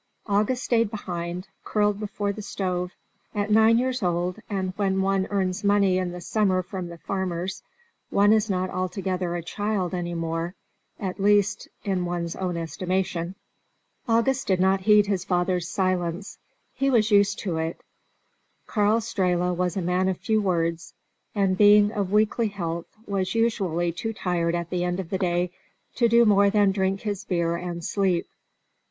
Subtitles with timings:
[0.25, 2.91] August stayed behind, curled before the stove;
[3.35, 7.61] at nine years old, and when one earns money in the summer from the farmers,
[8.09, 10.55] one is not altogether a child any more,
[10.99, 13.35] at least in one's own estimation.
[14.07, 16.39] August did not heed his father's silence:
[16.73, 17.83] he was used to it.
[18.65, 20.95] Karl Strehla was a man of few words,
[21.35, 25.51] and, being of weakly health, was usually too tired at the end of the day
[25.93, 28.27] to do more than drink his beer and sleep.